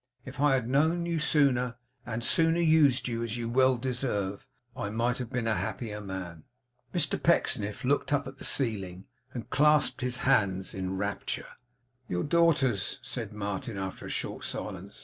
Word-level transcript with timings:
If 0.25 0.39
I 0.39 0.55
had 0.55 0.67
known 0.67 1.05
you 1.05 1.19
sooner, 1.19 1.75
and 2.07 2.23
sooner 2.23 2.59
used 2.59 3.07
you 3.07 3.21
as 3.21 3.37
you 3.37 3.47
well 3.47 3.77
deserve, 3.77 4.47
I 4.75 4.89
might 4.89 5.19
have 5.19 5.29
been 5.29 5.45
a 5.47 5.53
happier 5.53 6.01
man.' 6.01 6.43
Mr 6.91 7.21
Pecksniff 7.21 7.83
looked 7.85 8.11
up 8.11 8.23
to 8.25 8.31
the 8.31 8.43
ceiling, 8.43 9.05
and 9.31 9.51
clasped 9.51 10.01
his 10.01 10.17
hands 10.25 10.73
in 10.73 10.97
rapture. 10.97 11.49
'Your 12.09 12.23
daughters,' 12.23 12.97
said 13.03 13.31
Martin, 13.31 13.77
after 13.77 14.07
a 14.07 14.09
short 14.09 14.43
silence. 14.43 14.99